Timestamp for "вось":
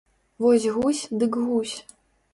0.43-0.67